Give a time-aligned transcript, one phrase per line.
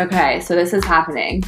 [0.00, 1.42] Okay, so this is happening.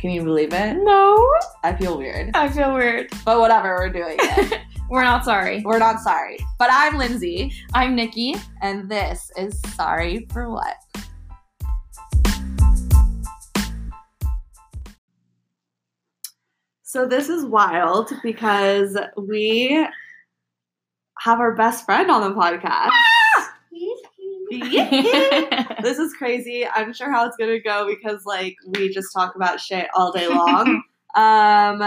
[0.00, 0.76] Can you believe it?
[0.78, 1.16] No,
[1.62, 2.34] I feel weird.
[2.34, 3.08] I feel weird.
[3.24, 4.60] But whatever, we're doing it.
[4.90, 5.62] We're not sorry.
[5.66, 6.38] we're not sorry.
[6.58, 8.36] But I'm Lindsay, I'm Nikki.
[8.62, 10.76] and this is Sorry for What?
[16.82, 19.86] So this is wild because we
[21.18, 22.90] have our best friend on the podcast.
[24.50, 26.66] This is crazy.
[26.66, 30.28] I'm sure how it's gonna go because like we just talk about shit all day
[30.28, 30.82] long.
[31.14, 31.82] um,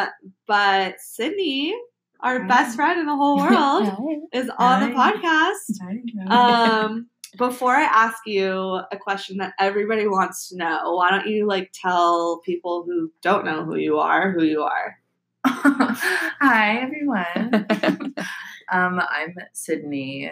[0.47, 1.75] but Sydney,
[2.19, 6.29] our best friend in the whole world, is on the podcast.
[6.29, 11.47] Um, before I ask you a question that everybody wants to know, why don't you
[11.47, 14.97] like tell people who don't know who you are who you are?
[15.45, 18.13] Hi everyone.
[18.71, 20.31] um, I'm Sydney.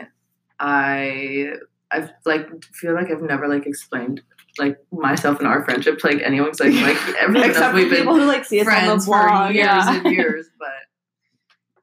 [0.59, 1.53] I
[1.91, 4.21] I've like feel like I've never like explained
[4.57, 8.13] like myself and our friendship to like anyone's like like everyone Except knows we've people
[8.13, 9.95] been who like see us on friends for years Yeah.
[9.97, 10.67] and years, but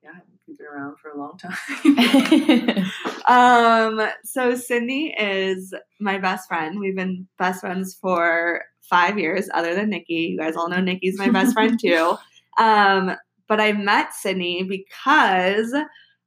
[0.02, 0.10] yeah,
[0.46, 2.86] we've been around for a long time.
[3.28, 6.78] Um, so Sydney is my best friend.
[6.78, 10.14] We've been best friends for five years, other than Nikki.
[10.14, 12.16] You guys all know Nikki's my best friend too.
[12.58, 13.16] Um,
[13.48, 15.74] but I met Sydney because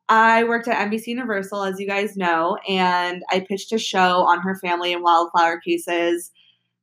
[0.09, 4.41] I worked at NBC Universal, as you guys know, and I pitched a show on
[4.41, 6.31] her family and wildflower cases.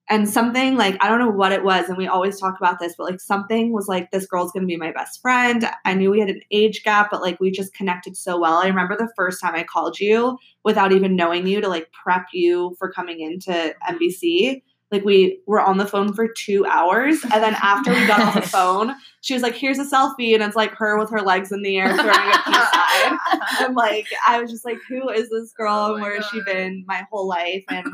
[0.08, 2.94] And something like, I don't know what it was, and we always talk about this,
[2.96, 5.68] but like something was like, this girl's gonna be my best friend.
[5.84, 8.58] I knew we had an age gap, but like we just connected so well.
[8.58, 12.26] I remember the first time I called you without even knowing you to like prep
[12.32, 14.62] you for coming into NBC.
[14.92, 18.34] Like we were on the phone for two hours, and then after we got off
[18.34, 21.50] the phone, she was like, "Here's a selfie," and it's like her with her legs
[21.50, 23.18] in the air throwing a peace sign.
[23.66, 25.74] And like, I was just like, "Who is this girl?
[25.74, 27.86] Oh and where has she been my whole life?" And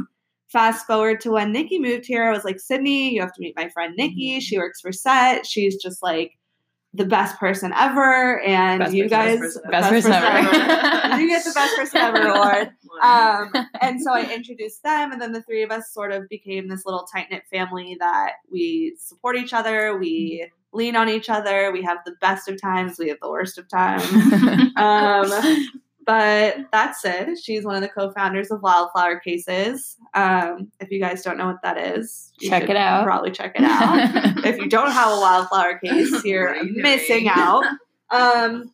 [0.49, 3.57] fast forward to when Nikki moved here, I was like, "Sydney, you have to meet
[3.57, 4.37] my friend Nikki.
[4.39, 4.43] Mhm.
[4.43, 5.47] She works for Set.
[5.47, 6.33] She's just like."
[6.95, 11.21] The best person ever, and Best you person, guys, best person Best person ever.
[11.23, 12.71] you get the best person ever award.
[13.03, 16.69] Um, and so I introduced them, and then the three of us sort of became
[16.69, 21.71] this little tight knit family that we support each other, we lean on each other,
[21.73, 24.05] we have the best of times, we have the worst of times.
[24.77, 27.39] um, but that's it.
[27.43, 29.97] She's one of the co-founders of Wildflower Cases.
[30.15, 33.05] Um, if you guys don't know what that is, you Check it out.
[33.05, 33.99] Probably check it out.
[34.45, 37.29] if you don't have a wildflower case, you're you missing doing?
[37.29, 37.65] out.
[38.11, 38.73] Um,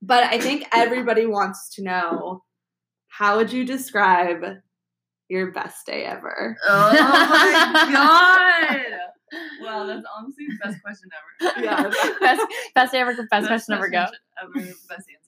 [0.00, 2.44] but I think everybody wants to know
[3.08, 4.42] how would you describe
[5.28, 6.56] your best day ever?
[6.68, 8.92] oh my god!
[9.60, 11.62] Wow, that's honestly the best question ever.
[11.62, 11.90] Yeah.
[12.20, 14.06] best, best day ever, best question ever go.
[14.42, 15.21] Ever, best answer ever.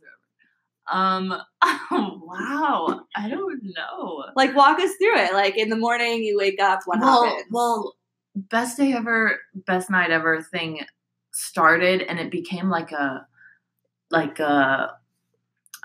[0.90, 1.40] Um.
[1.90, 3.02] Oh, wow.
[3.14, 4.24] I don't know.
[4.34, 5.32] Like, walk us through it.
[5.32, 6.80] Like in the morning, you wake up.
[6.86, 7.46] What well, happens?
[7.50, 7.94] well,
[8.34, 10.80] best day ever, best night ever thing
[11.32, 13.26] started, and it became like a,
[14.10, 14.96] like a,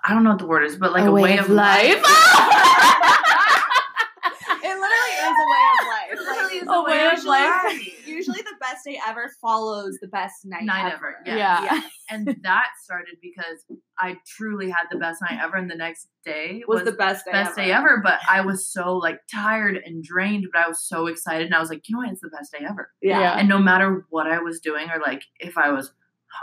[0.04, 1.92] I don't know what the word is, but like a, way, of life.
[1.92, 2.02] it
[4.64, 6.20] literally is a way of life.
[6.69, 8.07] Literally a oh way of usually- life.
[8.07, 11.18] Usually, the best day ever follows the best night, Night ever.
[11.25, 11.63] ever, Yeah.
[11.63, 11.81] yeah.
[12.09, 13.63] and that started because
[13.97, 17.31] I truly had the best night ever, and the next day Was, the best day
[17.31, 17.62] best ever.
[17.68, 18.02] day ever.
[18.03, 21.59] But I was so like tired and drained, but I was so excited, and I
[21.59, 22.91] was like, you know what, it's the best day ever.
[23.02, 23.19] Yeah.
[23.22, 23.38] Yeah.
[23.40, 25.91] And no matter what I was doing, or like if I was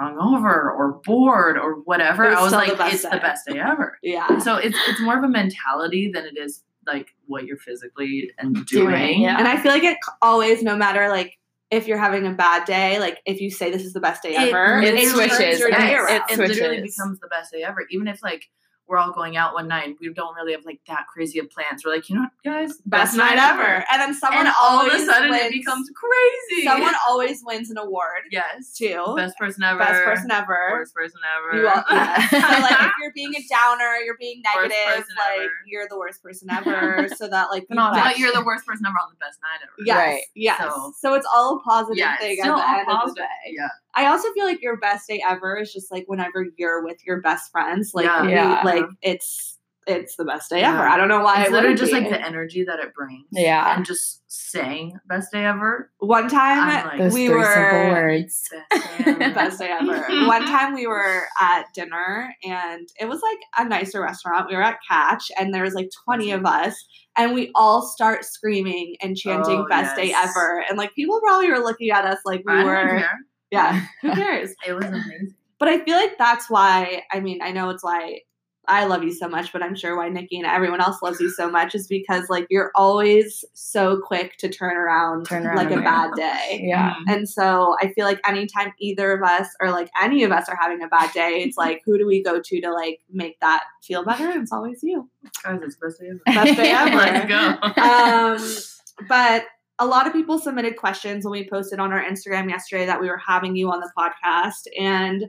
[0.00, 3.10] hungover or bored or whatever, was I was like, the it's day.
[3.10, 3.98] the best day ever.
[4.02, 4.38] Yeah.
[4.38, 8.64] So it's it's more of a mentality than it is like what you're physically and
[8.66, 8.88] doing.
[8.90, 9.38] Doing, yeah.
[9.38, 11.38] And I feel like it always, no matter like
[11.70, 14.34] if you're having a bad day, like if you say this is the best day
[14.34, 15.58] It ever, It turns switches.
[15.60, 16.14] your day It- around.
[16.14, 17.84] it it literally becomes the best day ever.
[17.90, 18.48] Even if like
[18.88, 21.84] we're all going out one night, we don't really have like that crazy of plans.
[21.84, 23.84] We're like, you know what, guys, best night ever.
[23.90, 26.64] And then someone And all of a sudden, wins, it becomes crazy.
[26.64, 29.02] someone always wins an award yes, too.
[29.16, 30.68] best person ever, Best person ever.
[30.72, 31.60] worst person ever.
[31.62, 32.28] You all, yeah.
[32.28, 34.70] so like if you're being a downer, you're being negative,
[35.18, 35.50] like ever.
[35.66, 37.08] you're the worst person ever.
[37.16, 39.72] so that like But not you're the worst person ever on the best night ever.
[39.84, 40.22] Yes, Right.
[40.34, 40.60] yes.
[40.62, 43.16] So, So- it's all a positive Yeah, thing at the end of the positive.
[43.16, 43.52] day.
[43.52, 43.68] Yeah.
[43.96, 47.20] I also feel like your best day ever is just like whenever you're with your
[47.22, 47.92] best friends.
[47.94, 48.22] Like, Yeah.
[48.22, 48.60] we- Yeah.
[48.64, 49.54] like it's
[49.88, 50.74] it's the best day Yeah.
[50.74, 50.88] ever.
[50.88, 52.00] I don't know why It's literally wouldn't just be.
[52.00, 53.24] like the energy that it brings.
[53.30, 53.76] Yeah.
[53.76, 55.92] And just saying best day ever.
[55.98, 58.48] One time I'm like, Those we were simple words.
[58.72, 59.34] Best day ever.
[59.34, 60.26] best day ever.
[60.26, 64.48] One time we were at dinner and it was like a nicer restaurant.
[64.50, 66.74] We were at Catch and there was like 20 of us
[67.16, 70.64] and we all start screaming and chanting Oh, best day ever.
[70.68, 73.18] And like people probably were looking at us like we I don't were care.
[73.56, 74.54] Yeah, who cares?
[74.66, 75.34] It was amazing.
[75.58, 78.20] But I feel like that's why I mean, I know it's why
[78.68, 81.30] I love you so much, but I'm sure why Nikki and everyone else loves you
[81.30, 85.70] so much is because like you're always so quick to turn around, Turn around like
[85.70, 86.62] a bad day.
[86.62, 86.94] Yeah.
[87.08, 90.58] And so I feel like anytime either of us or like any of us are
[90.60, 93.64] having a bad day, it's like who do we go to to like make that
[93.82, 94.30] feel better?
[94.30, 95.08] It's always you.
[95.44, 96.44] Guys, it's the best day ever.
[96.44, 96.96] Best day ever.
[96.96, 99.02] Let's go.
[99.04, 99.44] um, but
[99.78, 103.08] a lot of people submitted questions when we posted on our Instagram yesterday that we
[103.08, 105.24] were having you on the podcast, and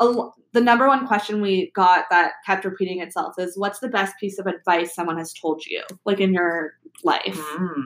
[0.00, 4.14] a, the number one question we got that kept repeating itself is, "What's the best
[4.20, 6.74] piece of advice someone has told you, like in your
[7.04, 7.84] life, Mm.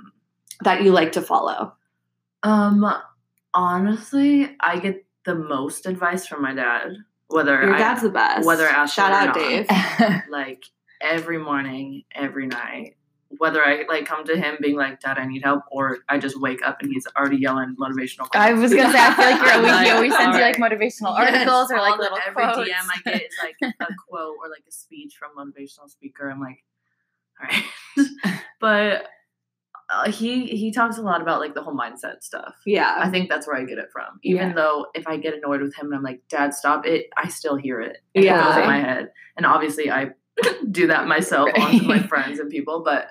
[0.62, 1.72] that you like to follow?"
[2.42, 2.86] Um,
[3.54, 6.92] honestly, I get the most advice from my dad.
[7.28, 8.46] Whether Your I, dad's the best.
[8.46, 9.34] whether asked shout out not.
[9.34, 9.66] Dave.
[10.30, 10.62] like
[11.00, 12.96] every morning, every night.
[13.38, 16.40] Whether I like come to him being like, "Dad, I need help," or I just
[16.40, 18.28] wake up and he's already yelling motivational.
[18.32, 21.18] I was gonna say I feel like you're always he always sends you like motivational
[21.18, 22.68] Yes, articles or like little every quotes.
[22.70, 26.30] DM I get is like a quote or like a speech from motivational speaker.
[26.30, 26.62] I'm like,
[27.40, 29.06] all right, but
[29.90, 32.54] uh, he he talks a lot about like the whole mindset stuff.
[32.66, 32.94] Yeah.
[32.98, 34.18] I think that's where I get it from.
[34.22, 34.54] Even Yeah.
[34.54, 37.56] though if I get annoyed with him and I'm like, Dad, stop it, I still
[37.56, 37.98] hear it.
[38.14, 38.42] It Yeah.
[38.44, 39.10] goes in my head.
[39.36, 40.10] And obviously I
[40.70, 43.08] do that myself onto my friends and people, but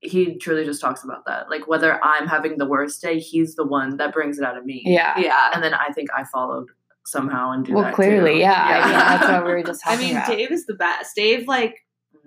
[0.00, 1.50] he truly just talks about that.
[1.50, 4.64] Like whether I'm having the worst day, he's the one that brings it out of
[4.64, 4.82] me.
[4.86, 5.18] yeah.
[5.18, 5.50] Yeah.
[5.52, 6.68] And then I think I followed
[7.06, 8.38] somehow and do Well, that clearly, too.
[8.40, 8.80] yeah.
[8.82, 10.28] I mean, that's what we were just I mean, about.
[10.28, 11.14] Dave is the best.
[11.16, 11.76] Dave like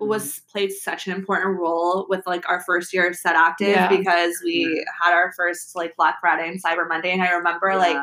[0.00, 0.08] Mhm.
[0.08, 3.88] was played such an important role with like our first year of set active Yeah.
[3.88, 7.96] because we had our first like Black Friday and Cyber Monday, and I remember like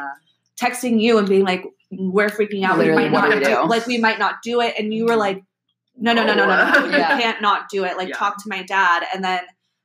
[0.62, 2.78] texting you and being like, "We're freaking out.
[2.78, 3.68] Literally, we might not do we do, do?
[3.68, 5.44] like we might not do it," and you were like,
[5.98, 7.20] "No, no, no, no, no, no, you Yeah.
[7.20, 7.98] can't not do it.
[7.98, 8.16] Like Yeah.
[8.16, 9.42] talk to my dad." And then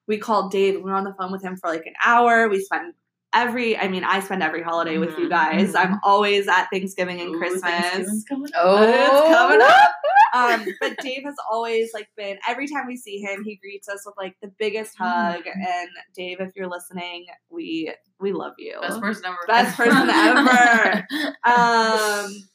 [0.06, 0.76] we called Dave.
[0.76, 2.48] We were on the phone with him for like an hour.
[2.48, 2.94] We spent
[3.34, 3.76] every.
[3.76, 5.72] I mean, I spend every holiday with you Mhm, guys.
[5.72, 5.76] mhm.
[5.84, 8.24] I'm always at Thanksgiving and Ooh, Christmas.
[8.28, 8.60] Coming up.
[8.64, 9.90] oh, It's coming up.
[10.32, 14.04] um, but Dave has always like been every time we see him, he greets us
[14.06, 15.42] with like the biggest hug.
[15.44, 15.56] Mhm.
[15.56, 18.78] And Dave, if you're listening, we we love you.
[18.80, 19.38] Best person ever.
[19.46, 21.06] Best person ever.
[21.44, 22.48] Um,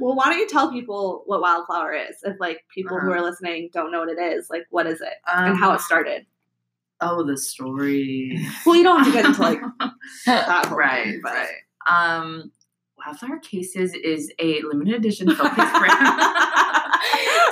[0.00, 2.16] well, why don't you tell people what Wildflower is?
[2.22, 3.20] If like people who Uh-huh.
[3.20, 5.78] are listening don't know what it is, like what is it and how it Um,
[5.80, 6.26] started?
[7.00, 8.38] Oh, the story.
[8.66, 9.60] Well, you don't have to get into like
[10.26, 11.48] that right, thing, but- right.
[11.88, 12.52] Um,
[12.98, 16.20] Wildflower Cases is a limited edition focus brand.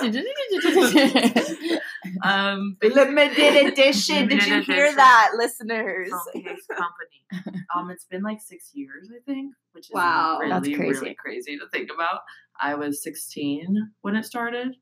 [2.23, 4.29] um, Limited edition.
[4.29, 4.97] Did Limited you hear edition.
[4.97, 6.11] that, listeners?
[6.33, 7.65] Company.
[7.75, 10.39] Um, it's been like six years, I think, which is Wow.
[10.41, 11.01] really, That's crazy.
[11.01, 12.21] really crazy to think about.
[12.61, 14.77] I was 16 when it started,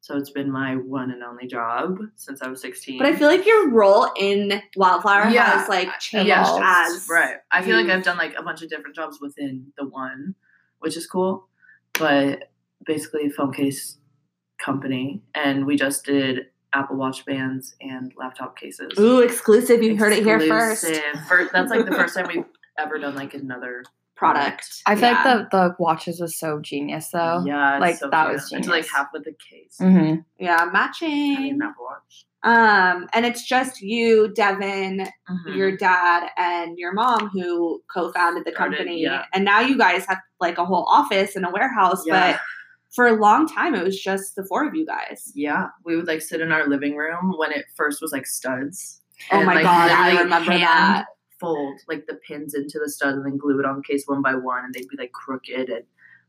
[0.00, 2.98] so it's been my one and only job since I was 16.
[2.98, 7.36] But I feel like your role in Wildflower Yeah, has like changed Yes, as right.
[7.52, 10.34] I feel like I've done like a bunch of different jobs within the one,
[10.80, 11.48] which is cool.
[11.98, 12.50] But
[12.84, 13.98] basically, phone case
[14.58, 18.98] company, and we just did Apple Watch bands and laptop cases.
[18.98, 19.82] Ooh, exclusive.
[19.82, 20.84] You heard it here first.
[20.84, 21.50] Exclusive.
[21.52, 22.44] That's like the first time we've
[22.78, 23.84] ever done like another
[24.14, 24.82] Product.
[24.86, 25.24] I feel Yeah.
[25.24, 27.42] like the the watches was so genius though.
[27.44, 28.34] Yeah, it's like, so that cute.
[28.34, 29.76] was It's like half with the case.
[29.78, 31.58] hmm yeah, I need matching.
[31.60, 32.24] Apple Watch.
[32.44, 35.56] Um, and it's just you, Devon, Mhm.
[35.56, 39.00] your dad, and your mom who co-founded the Started, company.
[39.02, 39.24] yeah.
[39.32, 42.04] And now you guys have like a whole office and a warehouse.
[42.06, 42.32] Yeah.
[42.32, 42.40] But
[42.94, 45.32] for a long time, it was just the four of you guys.
[45.34, 49.00] Yeah, we would like sit in our living room when it first was like studs.
[49.30, 51.06] Oh and, my like, God, I remember hand that.
[51.40, 54.22] Fold like the pins into the studs and then glue it on the case one
[54.22, 55.82] by one, and they'd be like crooked, and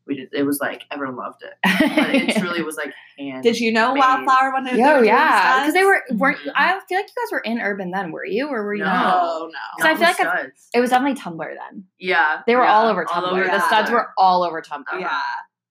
[0.08, 0.30] we did.
[0.34, 3.44] It was like everyone loved it, but it truly was like hand.
[3.44, 4.00] Did you know made.
[4.00, 6.12] Wildflower when they Yo, were doing yeah, because they studs?
[6.12, 6.40] were weren't.
[6.56, 8.84] I feel like you guys were in Urban then, were you, or were you?
[8.84, 8.90] No.
[8.90, 9.24] not?
[9.24, 9.52] No, no.
[9.78, 10.70] 'Cause I feel like I've- studs.
[10.74, 11.84] It was definitely Tumblr then.
[12.00, 13.32] yeah, They were yeah, all over Tumblr.
[13.32, 15.00] over the studs were all over Tumblr.
[15.00, 15.12] Yeah.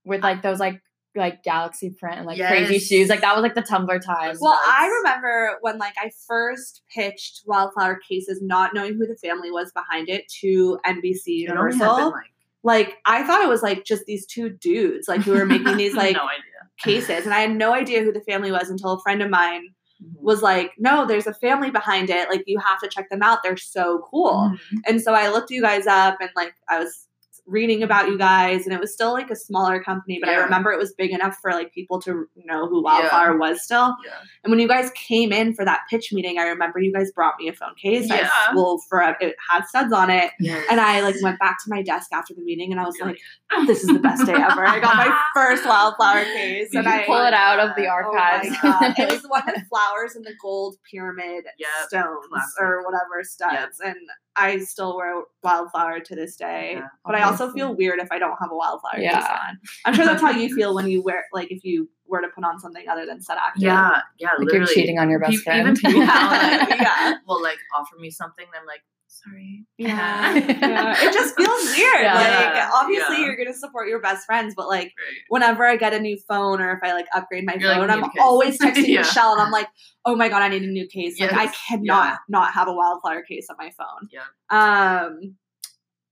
[0.05, 0.81] With like those like
[1.15, 3.09] like galaxy print and like crazy shoes.
[3.11, 4.35] Like that was like the Tumblr time.
[4.41, 4.67] Well, Studs.
[4.67, 9.71] I remember when like I first pitched Wildflower Cases, not knowing who the family was
[9.73, 11.97] behind it to NBC It Universal.
[11.97, 12.25] been, like
[12.65, 15.95] like I thought it was like just these two dudes like who were making these
[15.97, 16.71] like no idea.
[16.83, 19.63] cases, and I had no idea who the family was until a friend of mine
[20.03, 20.25] Mm-hmm.
[20.25, 22.29] was like, "No, there's a family behind it.
[22.29, 23.39] Like you have to check them out.
[23.45, 24.79] They're so cool." Mhm.
[24.89, 27.07] And so I looked you guys up, and like I was
[27.47, 30.71] reading about you guys, and it was still like a smaller company, but I remember
[30.71, 33.97] it was big enough for like people to know who Wildflower was still.
[34.05, 34.13] Yeah.
[34.45, 37.35] And when you guys came in for that pitch meeting, I remember you guys brought
[37.41, 38.09] me a phone case.
[38.09, 38.29] Yeah.
[38.49, 40.31] I will forever it had studs on it.
[40.41, 40.65] Yes.
[40.71, 43.19] And I like went back to my desk after the meeting and I was like,
[43.53, 44.65] oh, this is the best day ever.
[44.65, 47.87] I got my first wildflower case Did and you I pull it out of the
[47.87, 48.57] Oh archives.
[48.63, 48.95] God.
[48.99, 52.61] It was the one with flowers and the gold pyramid Yep, stones classic.
[52.61, 53.81] or whatever studs.
[53.85, 53.97] And
[54.37, 56.73] I still wear wildflower to this day.
[56.77, 56.87] Yeah.
[57.05, 59.39] But I also feel weird if I don't have a wildflower case Yeah.
[59.49, 59.59] on.
[59.85, 62.45] I'm sure that's how you feel when you wear like if you were to put
[62.45, 63.63] on something other than set active.
[63.63, 64.59] Yeah, yeah, Like literally.
[64.59, 65.61] you're cheating on your best Pe- friend.
[65.61, 66.31] Even people Yeah, now,
[66.69, 67.15] like, yeah.
[67.27, 68.81] will like offer me something, and I'm like,
[69.13, 69.67] sorry.
[69.79, 70.35] Yeah.
[70.63, 70.95] Yeah.
[71.09, 72.01] It just feels weird.
[72.03, 72.15] Yeah.
[72.15, 73.25] Like obviously Yeah.
[73.27, 75.17] you're gonna support your best friends, but like Right.
[75.29, 77.93] whenever I get a new phone or if I like upgrade my You're phone, "Need
[77.93, 79.01] I'm a case." always texting Yeah.
[79.01, 79.69] Michelle and I'm like,
[80.05, 81.21] oh my god, I need a new case.
[81.21, 82.17] Like I cannot Yeah.
[82.29, 84.09] not have a wildflower case on my phone.
[84.11, 84.25] Yeah.
[84.51, 85.37] Um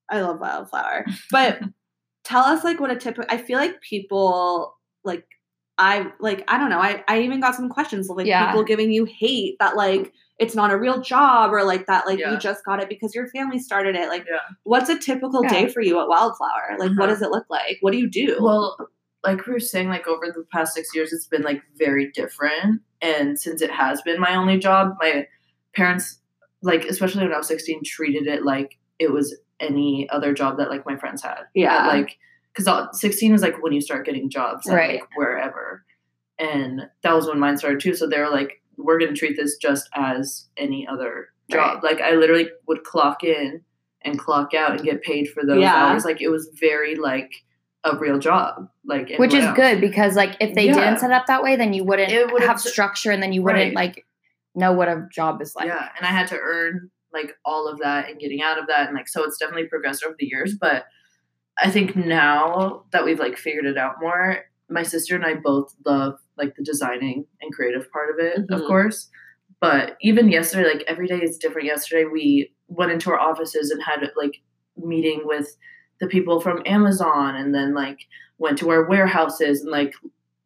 [0.09, 1.07] I love wildflower.
[1.31, 1.61] But
[2.25, 5.25] tell us like what a typical I feel like people like
[5.81, 6.79] I like I don't know.
[6.81, 8.47] I, I even got some questions of like Yeah.
[8.47, 12.19] people giving you hate that like it's not a real job or like that like
[12.19, 12.33] Yeah.
[12.33, 14.09] you just got it because your family started it.
[14.09, 14.39] Like Yeah.
[14.65, 15.51] what's a typical Yeah.
[15.51, 16.77] day for you at Wildflower?
[16.79, 17.07] Like what Uh-huh.
[17.07, 17.79] does it look like?
[17.81, 18.37] What do you do?
[18.41, 18.77] Well,
[19.25, 22.81] like we were saying, like over the past six years, it's been like very different.
[23.03, 25.27] And since it has been my only job, my
[25.75, 26.21] parents,
[26.63, 30.71] like especially when I was sixteen, treated it like it was any other job that
[30.71, 31.43] like my friends had.
[31.55, 31.77] Yeah.
[31.77, 32.19] At, like
[32.57, 35.01] because sixteen is like when you start getting jobs, at, Right.
[35.01, 35.85] Like wherever,
[36.39, 37.95] and that was when mine started too.
[37.95, 42.13] So they were like, "We're gonna treat this just as any other job." Like I
[42.13, 43.63] literally would clock in
[44.03, 45.75] and clock out and get paid for those Yeah.
[45.75, 46.05] hours.
[46.05, 47.31] Like it was very like
[47.85, 48.69] a real job.
[48.85, 49.57] Like Which is else.
[49.57, 50.75] good because like if they Yeah.
[50.75, 53.43] didn't set it up that way, then you wouldn't It would've structure and then you
[53.43, 53.95] wouldn't Right.
[53.95, 54.07] like
[54.55, 55.67] know what a job is like.
[55.67, 58.87] yeah, and I had to earn like all of that and getting out of that,
[58.89, 60.55] and like so it's definitely progressed over the years.
[60.61, 60.85] But
[61.63, 65.75] I think now that we've like figured it out more, my sister and I both
[65.85, 68.67] love like the designing and creative part of it, of Mhm.
[68.67, 69.11] course.
[69.61, 71.67] But even yesterday, like every day is different.
[71.67, 74.41] Yesterday we went into our offices and had like
[74.77, 75.57] meeting with
[76.01, 77.99] the people from Amazon, and then like
[78.39, 79.93] went to our warehouses and like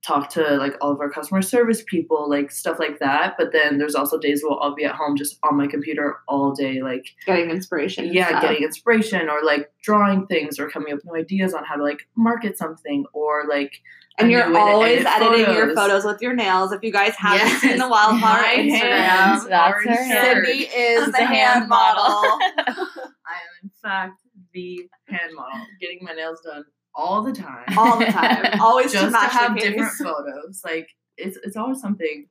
[0.04, 3.34] talk to like all of our customer service people, like stuff like that.
[3.38, 6.52] But then there's also days where I'll be at home just on my computer all
[6.52, 8.12] day, like getting inspiration.
[8.12, 8.42] yeah, stuff.
[8.42, 11.82] getting inspiration or like drawing things or coming up with new ideas on how to
[11.82, 13.80] like market something or like
[14.18, 16.70] and you're new way to always edit editing your photos with your nails.
[16.72, 17.60] If you guys haven't Yes.
[17.62, 20.46] seen the Wildflower My Instagram, hands That's are her hand.
[20.46, 22.02] Sydney is The the hand hand model.
[22.04, 24.20] I am in fact
[24.52, 26.64] the hand model, getting my nails done
[26.94, 27.64] all the time.
[27.76, 28.46] all the time.
[28.60, 30.62] Always just to the have different photos.
[30.64, 32.26] Like it's it's always something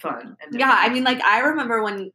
[0.00, 2.10] fun and Yeah, I mean, like I remember when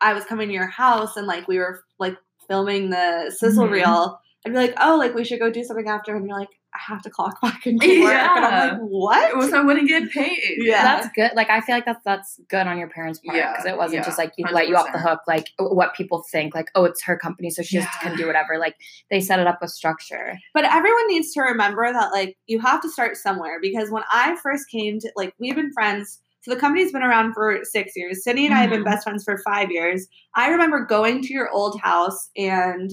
[0.00, 2.16] I was coming to your house and like we were like
[2.48, 3.70] filming the sizzle Mhm.
[3.72, 4.20] reel.
[4.44, 6.92] I'd be like, oh, like we should go do something after, and you're like, I
[6.92, 8.70] have to clock back into work, and I'm Yeah.
[8.72, 9.30] like, what?
[9.30, 10.38] it was I wouldn't get paid.
[10.58, 10.82] Yeah.
[10.82, 11.30] That's good.
[11.34, 14.00] Like I feel like that's that's good on your parents' part Yeah, because it wasn't
[14.00, 16.84] yeah, just like you let you off the hook, like what people think, like oh
[16.84, 18.58] it's her company, so she just can do whatever.
[18.58, 18.76] Like
[19.10, 20.38] they set it up with structure.
[20.54, 24.36] But everyone needs to remember that like you have to start somewhere because when I
[24.42, 26.20] first came to like we've been friends.
[26.42, 28.22] So the company's been around for six years.
[28.22, 28.92] Sydney and I have been Mhm.
[28.92, 30.06] best friends for five years.
[30.36, 32.92] I remember going to your old house and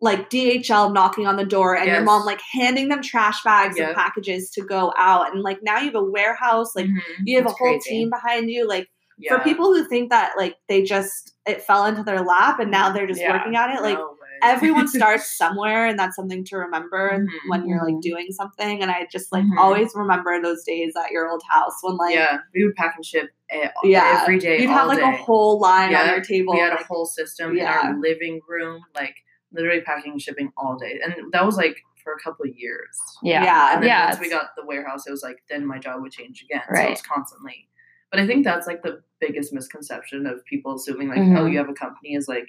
[0.00, 3.88] like DHL knocking on the door and your mom like handing them trash bags Yep.
[3.88, 5.32] and packages to go out.
[5.32, 7.00] And like now you have a warehouse, like Mhm.
[7.24, 7.90] you have That's a whole crazy.
[7.90, 8.68] team behind you.
[8.68, 8.88] Like
[9.18, 9.36] Yeah.
[9.38, 12.92] for people who think that like they just it fell into their lap and now
[12.92, 13.32] they're just Yeah.
[13.32, 14.12] working at it, like No
[14.42, 17.26] everyone starts somewhere and that's something to remember Mhm.
[17.48, 18.02] when you're like Mhm.
[18.02, 19.56] doing something and i just like Mhm.
[19.56, 23.04] always remember those days at your old house when like yeah, we would pack and
[23.06, 24.20] ship e- Yeah.
[24.22, 24.60] every day.
[24.60, 25.04] you'd all have like day.
[25.04, 27.80] a whole line on Yeah, your table We had a whole system Yeah.
[27.80, 29.14] in our living room, like
[29.56, 32.96] literally packing shipping all day, and that was like for a couple of years.
[33.22, 33.42] Yeah.
[33.42, 33.74] Yeah.
[33.74, 36.12] And then Yeah, once we got the warehouse, it was like then my job would
[36.12, 36.62] change again.
[36.68, 36.86] So Right.
[36.88, 37.68] it was constantly.
[38.12, 41.36] But I think that's like the biggest misconception of people assuming like, Mhm.
[41.38, 42.48] oh, you have a company is like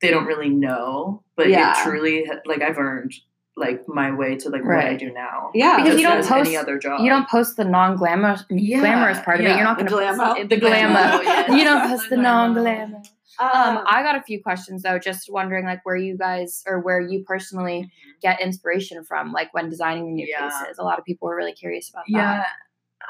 [0.00, 1.72] they don't really know, but Yeah.
[1.78, 3.12] it truly like I've earned
[3.56, 5.50] like my way to like what I do now.
[5.52, 5.76] Yeah.
[5.76, 7.00] Because you don't as post- any other job.
[7.02, 9.50] You don't post the non-glamorous Yeah, glamorous part of it.
[9.56, 10.36] You're not gonna glammo?
[10.36, 11.22] the, The glamour.
[11.54, 13.06] You don't post the The glammo.
[13.40, 16.80] Um, um, I got a few questions though, just wondering like where you guys or
[16.80, 17.90] where you personally
[18.22, 20.48] get inspiration from, like when designing new Yeah.
[20.50, 20.78] cases.
[20.78, 22.12] A lot of people were really curious about that.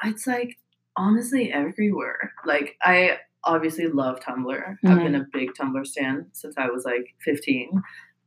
[0.04, 0.56] Yeah, it's like
[0.96, 2.32] honestly everywhere.
[2.46, 4.76] Like I obviously love Tumblr.
[4.84, 5.02] I've Mhm.
[5.02, 7.82] been a big Tumblr stan since I was like 15.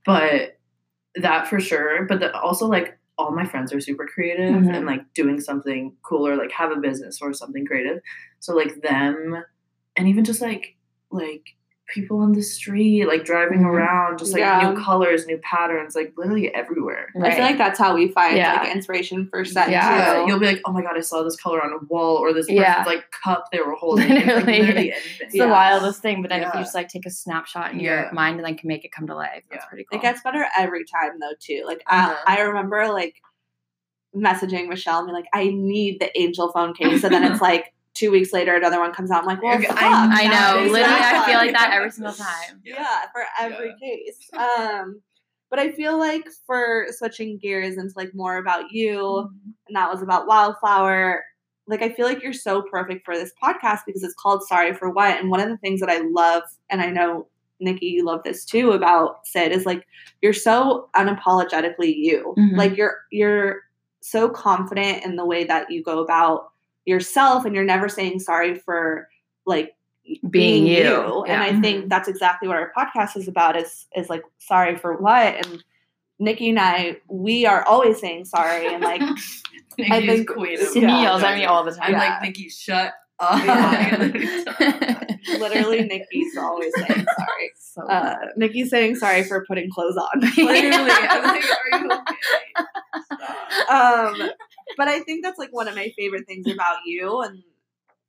[0.05, 0.57] But
[1.15, 2.03] that for sure.
[2.05, 4.75] But the, also like all my friends are super creative Mhm.
[4.75, 8.01] and like doing something cool or like have a business or something creative.
[8.39, 9.45] So like them
[9.95, 10.75] and even just like
[11.11, 11.55] like
[11.87, 13.65] people on the street, like driving Mhm.
[13.67, 14.71] around, just like Yeah.
[14.71, 17.09] new colors, new patterns, like literally everywhere.
[17.13, 17.23] that.
[17.25, 18.61] i feel like that's how we find Yeah.
[18.61, 19.97] like inspiration for set Yeah.
[19.97, 20.27] Yeah, too.
[20.29, 22.47] you'll be like, oh my god, I saw this color on a wall or this
[22.47, 24.09] person's like cup they were holding.
[24.11, 24.59] It's, like, Literally.
[24.61, 25.45] literally it's Yeah.
[25.45, 26.21] the wildest thing.
[26.21, 28.03] But then if you just like take a snapshot in Yeah.
[28.03, 29.69] your mind and then can make it come to life, that's Yeah.
[29.69, 29.99] pretty cool.
[29.99, 31.63] It gets better every time though too.
[31.65, 32.15] Like Uh-huh.
[32.25, 33.15] I, I remember like
[34.15, 37.73] messaging Michelle and be like, I need the angel phone case, and then it's like
[37.93, 39.21] two weeks later another one comes out.
[39.21, 40.71] I'm like, well, Okay, fuck, I I know.
[40.71, 42.61] Literally, I feel like that every single time.
[42.63, 43.87] yeah, for every Yeah.
[43.87, 44.29] case.
[44.33, 45.01] Um,
[45.49, 49.49] but I feel like for switching gears into like more about you, Mm-hmm.
[49.67, 51.23] and that was about Wildflower.
[51.67, 54.89] like I feel like you're so perfect for this podcast because it's called Sorry for
[54.89, 55.19] What.
[55.19, 57.27] And one of the things that I love, and I know
[57.59, 59.85] Nikki, you love this too about Sid, is like
[60.23, 62.33] you're so unapologetically you.
[62.37, 62.57] Mhm.
[62.57, 63.61] Like you're you're
[64.01, 66.51] so confident in the way that you go about
[66.85, 69.07] yourself and you're never saying sorry for
[69.45, 69.75] like
[70.29, 71.23] Being you.
[71.27, 71.43] And Yeah.
[71.57, 75.35] I think that's exactly what our podcast is about is is like sorry for what
[75.45, 75.63] and
[76.19, 79.01] Nikki and I, we are always saying sorry and like
[79.77, 81.01] Nikki's think queen of Yeah.
[81.01, 81.81] yells at me all the time.
[81.85, 81.99] I'm Yeah.
[82.09, 83.43] like, Nikki, shut up.
[83.45, 84.99] Yeah.
[85.39, 87.51] literally Nikki's always saying sorry.
[87.57, 90.19] so Uh, Nikki's saying sorry for putting clothes on.
[90.21, 93.69] literally, I'm like, are you okay?
[93.69, 94.29] Um,
[94.77, 97.43] but I think that's like one of my favorite things about you, and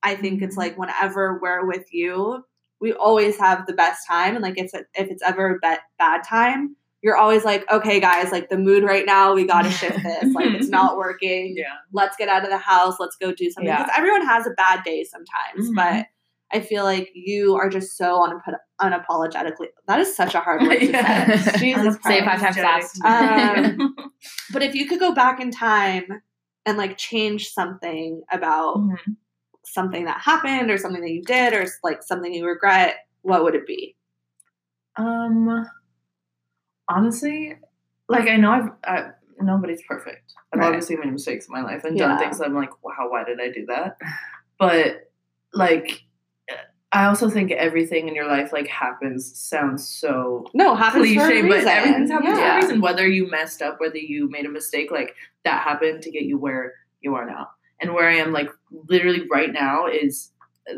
[0.02, 2.44] I think it's like whenever we're with you,
[2.80, 6.22] we always have the best time, and like it's if it's ever a bad bad
[6.24, 10.02] time, you're always like, okay, guys, like the mood right now, we got to shift
[10.02, 10.34] this.
[10.34, 11.54] Like it's not working.
[11.56, 11.74] Yeah.
[11.92, 12.96] Let's get out of the house.
[12.98, 13.68] Let's go do something.
[13.68, 13.82] Yeah.
[13.82, 15.74] Because everyone has a bad day sometimes, Mhm.
[15.76, 16.06] but.
[16.52, 19.68] I feel like you are just so unapo- unapologetically.
[19.88, 21.36] That is such a hard word to Yeah.
[21.36, 21.58] say.
[21.58, 23.00] Jesus Say five times fast.
[23.04, 23.96] Um,
[24.52, 26.22] But if you could go back in time
[26.66, 29.16] and like change something about Mhm.
[29.64, 33.54] something that happened or something that you did or like something you regret, what would
[33.54, 33.96] it be?
[34.96, 35.66] Um,
[36.88, 37.56] honestly,
[38.08, 40.32] like I know I've I, nobody's perfect.
[40.52, 40.66] I've Right.
[40.68, 42.08] obviously made mistakes in my life and Yeah.
[42.08, 43.96] done things that I'm like, wow, why did I do that?
[44.58, 45.10] But
[45.52, 46.02] like,
[46.94, 51.42] I also think everything in your life like happens sounds so No, happens for cliche,
[51.42, 51.68] but reason.
[51.68, 52.54] everything's happened for Yeah.
[52.54, 52.80] a reason.
[52.80, 56.38] Whether you messed up, whether you made a mistake, like that happened to get you
[56.38, 57.50] where you are now.
[57.80, 58.48] And where I am, like
[58.88, 60.30] literally right now, is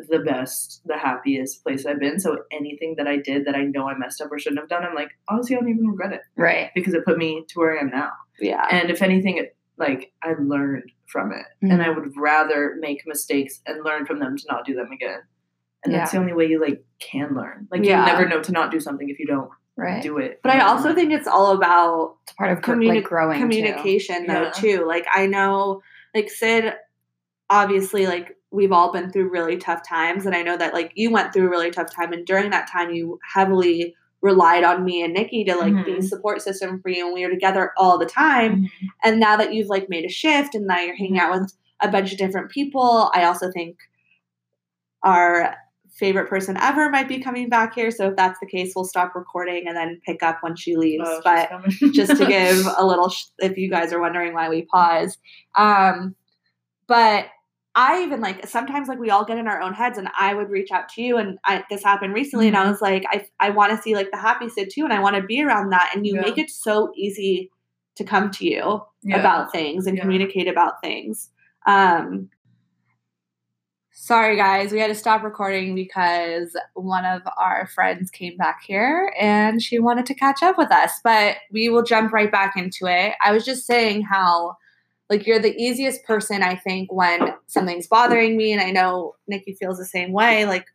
[0.08, 2.18] the best, the happiest place I've been.
[2.18, 4.84] So anything that I did that I know I messed up or shouldn't have done,
[4.84, 6.70] I'm like, honestly, I don't even regret it right.
[6.74, 8.10] because it put me to where I am now.
[8.40, 8.66] Yeah.
[8.70, 12.00] And if anything, it, like I learned from it, and I mm-hmm.
[12.00, 15.20] would rather make mistakes and learn from them to not do them again.
[15.86, 17.68] And that's the only way you like can learn.
[17.70, 18.00] Like Yeah.
[18.00, 20.02] you never know to not do something if you don't Right.
[20.02, 20.40] do it.
[20.42, 23.36] But I also think it's all about It's part of Communi- like growing.
[23.38, 23.42] too.
[23.42, 24.50] communication though Yeah.
[24.50, 24.84] too.
[24.86, 25.82] Like I know
[26.14, 26.72] like Sid
[27.50, 31.10] obviously like we've all been through really tough times and I know that like you
[31.10, 35.02] went through a really tough time and during that time you heavily relied on me
[35.02, 37.98] and Nikki to like be a support system for you and we were together all
[37.98, 38.86] the time Mm-hmm.
[39.04, 41.88] and now that you've like made a shift and now you're hanging out with a
[41.88, 43.76] bunch of different people i also think
[45.02, 45.54] our
[45.98, 49.14] favorite person ever might be coming back here so if that's the case we'll stop
[49.14, 51.50] recording and then pick up when she leaves Oh, but
[51.92, 55.16] just to give a little sh- if you guys are wondering why we pause
[55.56, 56.14] um
[56.86, 57.26] but
[57.74, 60.50] i even like sometimes like we all get in our own heads and i would
[60.50, 63.50] reach out to you and I, this happened recently and i was like i, I
[63.50, 65.92] want to see like the happy sid too and i want to be around that
[65.94, 66.20] and you Yeah.
[66.22, 67.50] make it so easy
[67.96, 69.18] to come to you Yeah.
[69.20, 70.02] about things and Yeah.
[70.02, 71.30] communicate about things
[71.66, 72.28] um
[73.98, 79.10] sorry guys we had to stop recording because one of our friends came back here
[79.18, 82.84] and she wanted to catch up with us but we will jump right back into
[82.84, 83.14] it.
[83.24, 84.58] I was just saying how
[85.08, 89.54] like you're the easiest person i think when something's bothering me and i know nikki
[89.54, 90.66] feels the same way like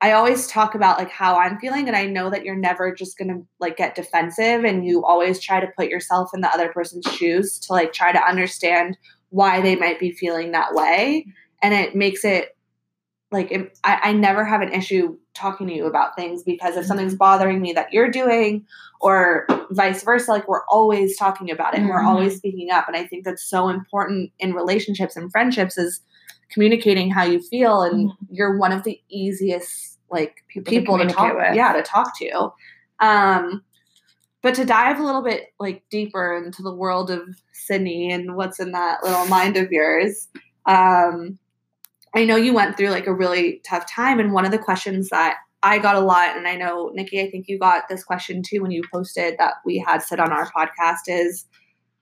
[0.00, 3.18] i always talk about like how i'm feeling and i know that you're never just
[3.18, 7.04] gonna like get defensive and you always try to put yourself in the other person's
[7.14, 8.96] shoes to like try to understand
[9.28, 11.26] why they might be feeling that way
[11.62, 12.56] and it makes it
[13.32, 16.86] like it, I, I never have an issue talking to you about things because if
[16.86, 18.64] something's bothering me that you're doing
[19.00, 22.86] or vice versa like we're always talking about it and we're always speaking up.
[22.86, 26.00] And i think that's so important in relationships and friendships is
[26.50, 31.12] communicating how you feel and you're one of the easiest like People people, to to,
[31.12, 31.54] talk with.
[31.56, 32.52] yeah to talk to.
[33.00, 33.62] Um
[34.42, 38.60] but to dive a little bit like deeper into the world of sydney and what's
[38.60, 40.28] in that little mind of yours
[40.66, 41.36] um
[42.16, 45.08] i know you went through like a really tough time and one of the questions
[45.10, 48.42] that i got a lot and i know nikki i think you got this question
[48.42, 51.46] too when you posted that we had said on our podcast is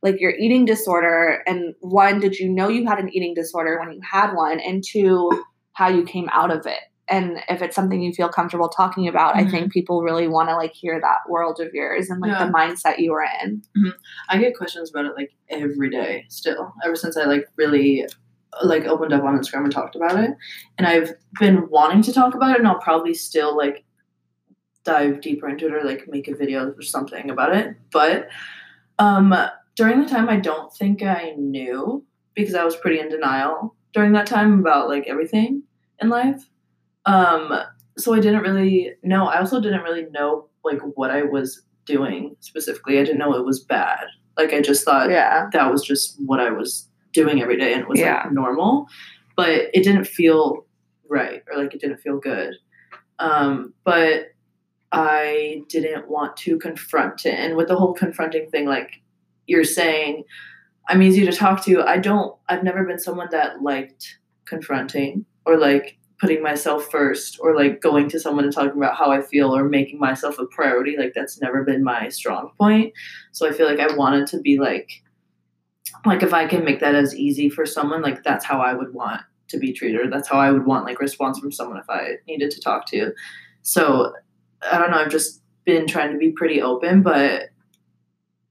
[0.02, 3.92] like your eating disorder and one did you know you had an eating disorder when
[3.92, 5.30] you had one and two
[5.72, 6.78] how you came out of it?
[7.08, 9.68] And if it's something you feel comfortable talking about i think mm-hmm.
[9.68, 12.46] people really want to like hear that world of yours and like Yeah.
[12.46, 13.62] the mindset you were in.
[13.76, 13.90] Mm-hmm.
[14.30, 18.06] I get questions about it like every day still, ever since I like really
[18.62, 20.30] like opened up on Instagram and talked about it.
[20.78, 23.84] And I've been wanting to talk about it and I'll probably still like
[24.84, 27.76] dive deeper into it or like make a video or something about it.
[27.90, 28.28] But
[28.98, 29.34] um
[29.76, 34.12] during the time I don't think I knew because I was pretty in denial during
[34.12, 35.62] that time about like everything
[36.00, 36.48] in life.
[37.06, 37.52] Um
[37.96, 39.26] so I didn't really know.
[39.26, 42.98] I also didn't really know like what I was doing specifically.
[42.98, 44.06] I didn't know it was bad.
[44.36, 47.82] Like I just thought yeah that was just what I was doing every day and
[47.82, 48.24] it was Yeah.
[48.24, 48.86] like normal,
[49.36, 50.66] but it didn't feel
[51.08, 52.54] right or like it didn't feel good.
[53.18, 54.26] Um, but
[54.92, 57.34] I didn't want to confront it.
[57.34, 59.00] And with the whole confronting thing, like
[59.46, 60.24] you're saying,
[60.88, 61.82] I'm easy to talk to.
[61.82, 67.56] I don't, I've never been someone that liked confronting or like putting myself first or
[67.56, 70.96] like going to someone and talking about how I feel or making myself a priority.
[70.96, 72.92] Like that's never been my strong point.
[73.32, 75.02] So I feel like I wanted to be like,
[76.06, 78.92] like if I can make that as easy for someone, like that's how I would
[78.94, 80.12] want to be treated.
[80.12, 83.12] That's how I would want like response from someone if I needed to talk to.
[83.62, 84.12] So
[84.70, 84.98] I don't know.
[84.98, 87.50] I've just been trying to be pretty open, but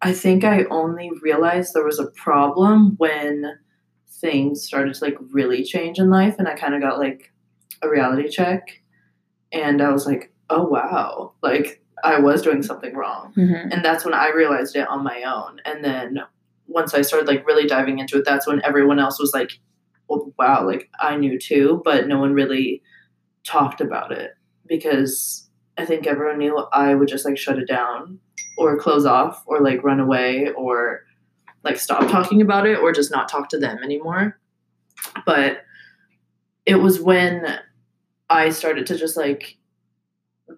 [0.02, 3.58] I think I only realized there was a problem when
[4.10, 7.32] things started to like really change in life, and I kind of got like
[7.82, 8.82] a reality check,
[9.52, 13.72] and I was like, oh wow, like I was doing something wrong, Mhm.
[13.74, 16.20] and that's when I realized it on my own, and then
[16.68, 19.60] once I started like really diving into it, that's when everyone else was like,
[20.08, 22.82] well, wow, like I knew too, but no one really
[23.46, 24.32] talked about it
[24.68, 28.20] because I think everyone knew I would just like shut it down
[28.58, 31.02] or close off or like run away or
[31.64, 34.40] like stop talking about it or just not talk to them anymore.
[35.26, 35.64] But
[36.66, 37.60] it was when
[38.30, 39.58] I started to just like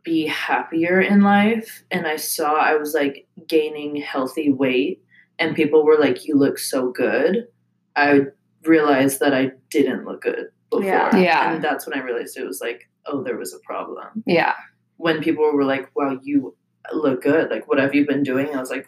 [0.04, 5.04] be happier in life and I saw I was like gaining healthy weight
[5.40, 7.48] and people were like, You look so good.
[7.96, 8.22] I
[8.64, 10.86] realized that I didn't look good before.
[10.86, 11.16] Yeah.
[11.16, 11.54] Yeah.
[11.54, 14.54] And that's when I realized it was like, oh, there was a problem Yeah.
[14.98, 16.56] when people were like, "Wow, you
[16.92, 17.50] look good.
[17.52, 18.88] Like, what have you been doing?" I was like,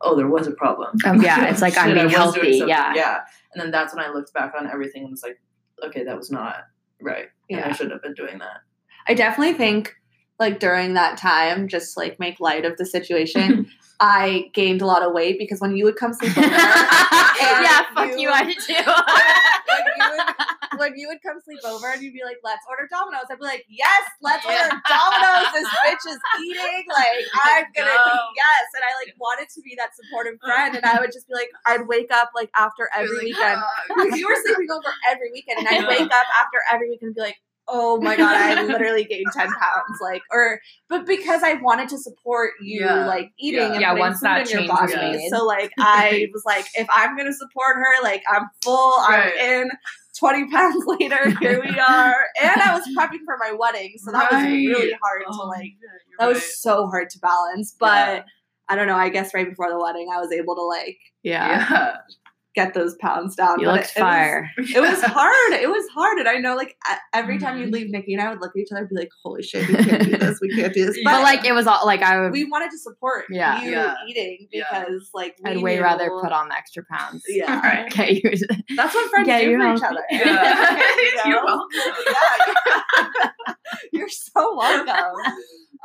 [0.00, 2.92] "Oh, there was a problem." Um, yeah, it's like I'm being was doing healthy, yeah.
[2.94, 3.18] yeah.
[3.52, 5.40] And then that's when I looked back on everything and was like,
[5.84, 6.56] "Okay, that was not
[7.00, 7.28] right.
[7.50, 8.60] And I shouldn't have been doing that."
[9.08, 9.94] I definitely think
[10.38, 13.70] like during that time, just like make light of the situation.
[13.98, 18.10] I gained a lot of weight because when you would come sleep over, yeah, fuck
[18.10, 18.52] you- you, I too.
[19.72, 20.34] when you would
[20.78, 23.44] when you would come sleep over and you'd be like, "Let's order Domino's," I'd be
[23.46, 24.68] like, "Yes, let's Yeah.
[24.68, 26.84] order Domino's." This bitch is eating.
[26.92, 28.12] Like I'm gonna go.
[28.36, 31.32] yes, and I like wanted to be that supportive friend, and I would just be
[31.34, 35.60] like, I'd wake up like after every weekend because you were sleeping over every weekend,
[35.64, 37.36] and I'd wake up after every weekend and be like,
[37.68, 41.98] "Oh my god, I literally gained ten pounds!" Like, or but because I wanted to
[41.98, 43.06] support you, Yeah.
[43.06, 43.72] like eating Yeah.
[43.72, 44.94] and Yeah, once food that in your body.
[44.96, 45.28] made.
[45.30, 49.32] So like, I was like, if I'm gonna support her, like I'm full, Right.
[49.40, 49.70] I'm in.
[50.18, 52.14] 20 pounds later, here we are.
[52.42, 55.64] And I was prepping for my wedding, so that was really hard to Oh, like
[55.64, 56.34] yeah, you're that right.
[56.34, 57.76] was so hard to balance.
[57.78, 58.22] But Yeah.
[58.70, 61.66] I don't know, I guess right before the wedding I was able to like yeah.
[61.70, 61.96] yeah.
[62.56, 63.60] Get those pounds down.
[63.60, 64.50] You but looked it- it was- fire.
[64.58, 65.52] it was hard.
[65.52, 66.18] It was hard.
[66.18, 66.74] And I know, like,
[67.12, 67.60] every time Mhm.
[67.66, 69.68] you'd leave Nikki and I would look at each other and be like, holy shit,
[69.68, 70.38] we can't do this.
[70.40, 70.98] We can't do this.
[71.04, 73.62] But But, like it was all like I would we wanted to support Yeah.
[73.62, 73.94] you Yeah.
[74.08, 74.64] eating Yeah.
[74.70, 77.22] because, like, we I'd way knew- rather put on the extra pounds.
[77.28, 77.60] Yeah.
[77.66, 77.86] Right.
[77.92, 78.30] Okay, you
[78.76, 80.04] That's what friends Yeah, do you're for each other.
[80.10, 80.78] Yeah.
[80.96, 81.22] You know?
[81.26, 81.68] You're welcome.
[82.06, 83.24] Yeah.
[83.92, 85.20] You're so welcome.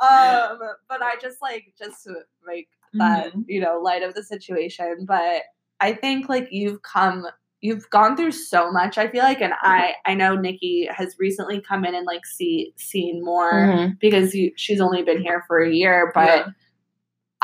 [0.00, 0.58] Um,
[0.88, 2.14] but I just like just to
[2.46, 3.44] make that Mhm.
[3.46, 5.04] you know light of the situation.
[5.06, 5.42] But
[5.82, 7.26] I think like you've come,
[7.60, 8.96] you've gone through so much.
[8.98, 12.72] I feel like, and I I know Nikki has recently come in and like see
[12.76, 13.98] seen more Mhm.
[14.00, 16.26] because you, she's only been here for a year, but.
[16.26, 16.46] Yeah.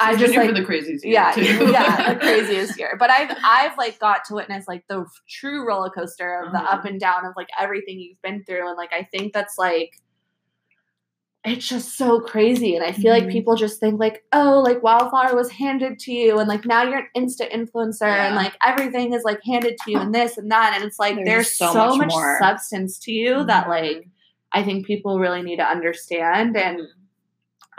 [0.00, 1.72] I just like for the craziest year, yeah, too.
[1.72, 2.94] yeah, the craziest year.
[3.00, 6.76] But I've I've like got to witness like the true roller coaster of the Uh-huh.
[6.76, 9.90] up and down of like everything you've been through, and like I think that's like
[11.48, 12.74] it's just so crazy.
[12.76, 13.32] And I feel like Mhm.
[13.32, 16.98] people just think like, oh, like wildflower was handed to you, and like now you're
[16.98, 20.72] an Insta influencer, and like everything is like handed to you, and this and that,
[20.74, 23.68] and it's like There's there's, so so, much much, substance to you that Mhm.
[23.68, 24.08] like
[24.52, 26.80] I think people really need to understand and.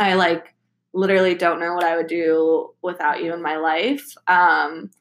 [0.02, 0.56] I like
[0.94, 4.16] literally don't know what I would do without you in my life.
[4.28, 4.92] Um,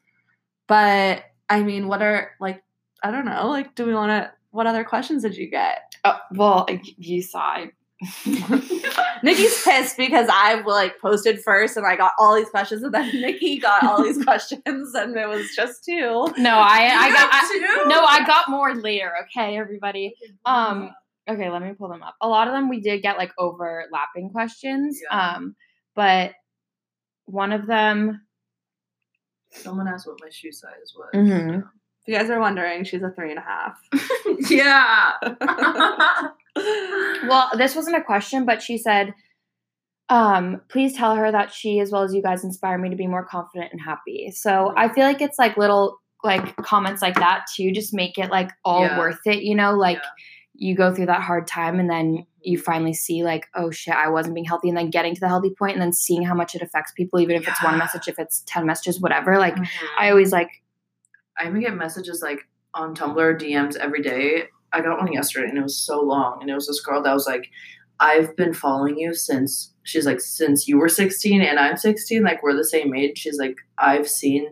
[0.67, 2.61] but I mean, what are like
[3.01, 3.47] I don't know.
[3.47, 4.29] Like, do we want to?
[4.51, 5.95] What other questions did you get?
[6.03, 7.39] Oh, well, you saw.
[7.39, 7.71] I-
[9.23, 13.09] Nikki's pissed because I like posted first and I got all these questions, and then
[13.21, 14.63] Nikki got all these questions,
[14.95, 16.27] and it was just two.
[16.37, 17.89] no, I I got I, Two?
[17.89, 19.11] no, I got more later.
[19.23, 20.15] Okay, everybody.
[20.45, 20.91] Um,
[21.29, 22.15] okay, let me pull them up.
[22.21, 24.99] A lot of them we did get like overlapping questions.
[25.11, 25.33] Yeah.
[25.35, 25.55] Um,
[25.95, 26.31] but
[27.25, 28.21] one of them.
[29.51, 31.09] Someone asked what my shoe size was.
[31.13, 31.59] Mhm.
[32.01, 33.77] If you guys are wondering, she's a three and a half.
[34.49, 36.29] yeah.
[37.27, 39.13] Well, this wasn't a question, but she said,
[40.09, 43.07] um, please tell her that she, as well as you guys, inspire me to be
[43.07, 44.31] more confident and happy.
[44.31, 48.29] So I feel like it's like little like comments like that too, just make it
[48.31, 48.97] like all Yeah.
[48.97, 50.09] worth it, you know, like Yeah.
[50.55, 54.09] you go through that hard time and then you finally see like, oh shit, I
[54.09, 56.55] wasn't being healthy, and then getting to the healthy point and then seeing how much
[56.55, 59.37] it affects people, even if it's one message, if it's ten messages, whatever.
[59.37, 59.67] Like Mhm.
[59.97, 60.49] I always like
[61.37, 64.47] I even get messages like on Tumblr DMs every day.
[64.71, 66.39] I got one yesterday and it was so long.
[66.41, 67.49] And it was this girl that was like,
[67.99, 72.41] I've been following you since she's like, since you were 16 and I'm 16, like
[72.41, 73.17] we're the same age.
[73.17, 74.47] She's like, I've seen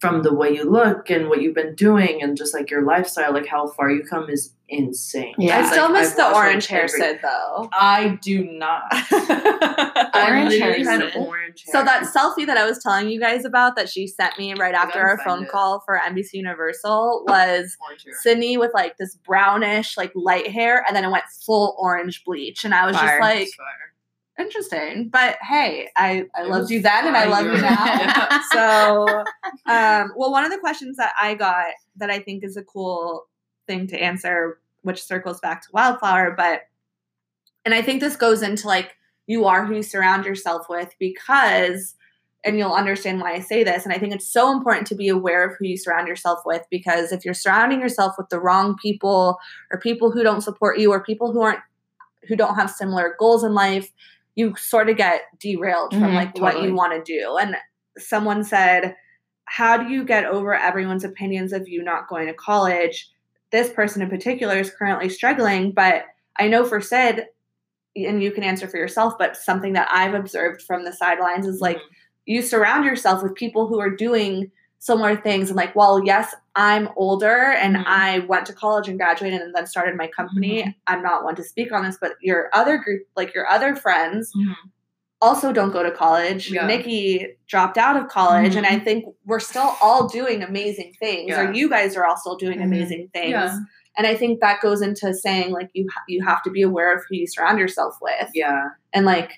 [0.00, 3.32] from the way you look and what you've been doing and just like your lifestyle,
[3.34, 5.34] like how far you come is insane.
[5.36, 5.58] Yeah.
[5.58, 7.68] I still like, miss I've the watched, like, orange hair every- Sid though.
[7.72, 8.82] I do not.
[8.92, 11.16] I Orange literally hair had Sid.
[11.16, 11.72] orange hair.
[11.72, 14.74] So that selfie that I was telling you guys about that she sent me right
[14.74, 15.50] after our phone it.
[15.50, 17.76] call for NBC Universal was.
[18.22, 22.64] Sydney with like this brownish, like light hair, and then it went full orange bleach.
[22.64, 23.18] And I was Fire.
[23.18, 23.89] just like, fire.
[24.40, 25.08] Interesting.
[25.08, 27.84] But hey, I, I loved you then and I love you now.
[28.00, 28.40] Yeah.
[28.52, 29.24] so
[29.66, 33.26] um well one of the questions that I got that I think is a cool
[33.66, 36.62] thing to answer, which circles back to wildflower, but
[37.64, 41.94] and I think this goes into like you are who you surround yourself with because
[42.44, 43.84] and you'll understand why I say this.
[43.84, 46.62] And I think it's so important to be aware of who you surround yourself with
[46.70, 49.38] because if you're surrounding yourself with the wrong people
[49.70, 51.60] or people who don't support you or people who aren't
[52.28, 53.92] who don't have similar goals in life,
[54.34, 57.36] you sort of get derailed from Mhm, like what you want to do.
[57.36, 57.56] And
[57.98, 58.94] someone said,
[59.46, 63.10] How do you get over everyone's opinions of you not going to college?
[63.50, 66.04] This person in particular is currently struggling, but
[66.38, 67.26] I know for Sid,
[67.96, 71.60] and you can answer for yourself, but something that I've observed from the sidelines is
[71.60, 71.78] like
[72.26, 76.88] you surround yourself with people who are doing similar things and like, well, yes, I'm
[76.96, 77.84] older and Mhm.
[77.86, 80.62] I went to college and graduated and then started my company.
[80.62, 80.74] Mhm.
[80.86, 84.32] I'm not one to speak on this, but your other group, like your other friends,
[84.34, 84.54] Mhm.
[85.20, 86.50] also don't go to college.
[86.50, 86.66] Yeah.
[86.66, 88.66] Nikki dropped out of college, and.
[88.66, 91.42] I think we're still all doing amazing things, Yeah.
[91.48, 92.64] or you guys are all still doing Mhm.
[92.64, 93.30] amazing things.
[93.32, 93.58] Yeah.
[93.98, 96.96] And I think that goes into saying like you ha- you have to be aware
[96.96, 98.68] of who you surround yourself with, Yeah.
[98.94, 99.32] and like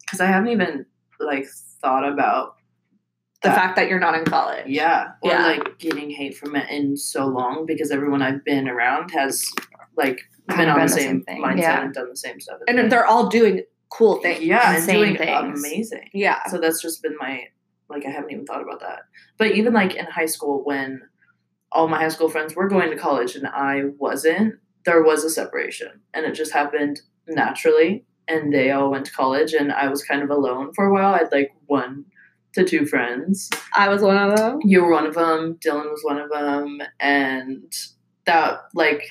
[0.00, 0.86] Because I haven't even
[1.20, 1.46] like
[1.80, 2.56] thought about
[3.42, 3.56] the that.
[3.56, 4.66] fact that you're not in college.
[4.66, 5.08] Yeah.
[5.22, 5.46] Or Yeah.
[5.46, 9.44] like getting hate from it in so long because everyone I've been around has
[9.96, 11.82] like Kind been on been the the same, same thing, mindset yeah.
[11.84, 12.58] and done the same stuff.
[12.68, 14.42] and they're all doing cool things.
[14.42, 15.58] yeah, and doing things.
[15.58, 16.08] amazing.
[16.14, 16.38] Yeah.
[16.48, 17.42] So that's just been my
[17.88, 19.00] like I haven't even thought about that.
[19.38, 21.02] But even like in high school when
[21.72, 25.30] all my high school friends were going to college and I wasn't, there was a
[25.30, 25.88] separation.
[26.14, 28.04] And it just happened naturally.
[28.28, 31.14] And they all went to college and I was kind of alone for a while.
[31.14, 32.04] I had like one
[32.54, 33.48] to two friends.
[33.74, 34.60] I was one of them.
[34.62, 37.72] You were one of them, Dylan was one of them, and
[38.26, 39.02] that like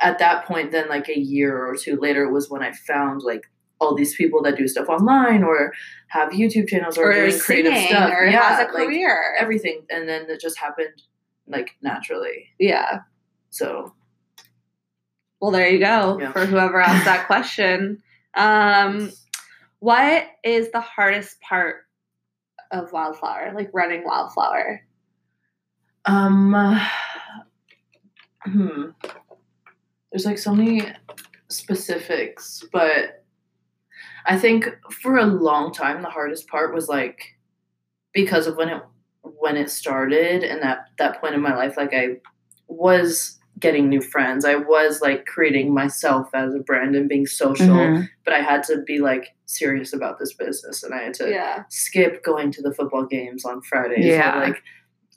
[0.00, 3.42] at that point then like a year or two later was when I found like
[3.80, 5.72] all these people that do stuff online or
[6.08, 8.12] have YouTube channels or, Or doing creative stuff.
[8.12, 9.34] or yeah, has a like, career.
[9.38, 11.02] everything, and then it just happened
[11.46, 12.48] like naturally.
[12.58, 13.00] yeah.
[13.50, 13.92] So
[15.40, 16.32] Well, there you go Yeah.
[16.32, 18.02] for whoever asked that question.
[18.34, 19.12] Um,
[19.80, 21.83] what is the hardest part
[22.74, 24.82] of Wildflower, like running Wildflower?
[26.06, 26.54] um,
[28.44, 28.86] hmm,
[30.10, 30.82] there's like so many
[31.48, 33.24] specifics, but
[34.26, 37.20] I think for a long time the hardest part was like
[38.12, 38.82] because of when it
[39.22, 42.16] when it started and that that point in my life like I
[42.68, 44.44] was getting new friends.
[44.44, 48.08] I was like creating myself as a brand and being social, Mhm.
[48.24, 51.62] but I had to be like serious about this business and I had to Yeah.
[51.68, 54.36] skip going to the football games on Fridays Yeah.
[54.36, 54.62] or like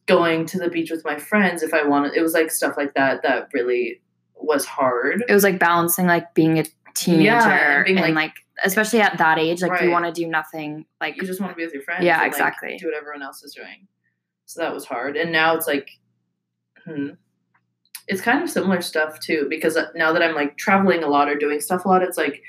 [0.06, 2.14] going to the beach with my friends if I wanted.
[2.16, 4.02] It was like stuff like that that really
[4.36, 5.24] was hard.
[5.28, 9.02] It was like balancing like being a teenager Yeah, and being, and like- like, especially
[9.02, 11.64] at that age, like you want to do nothing like You just want to be
[11.66, 12.04] with your friends.
[12.04, 12.78] Yeah, and, like, exactly.
[12.78, 13.88] do what everyone else is doing.
[14.46, 15.18] So that was hard.
[15.18, 15.90] And now it's like,
[16.86, 17.10] hmm.
[18.08, 21.36] It's kind of similar stuff too, because now that I'm like traveling a lot or
[21.36, 22.42] doing stuff a lot, it's like,